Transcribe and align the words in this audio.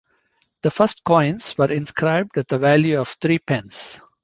The 0.63 0.71
first 0.71 1.03
coins 1.03 1.55
were 1.59 1.71
inscribed 1.71 2.35
with 2.35 2.51
a 2.53 2.57
value 2.57 2.99
of 2.99 3.09
three 3.21 3.37
pence. 3.37 4.01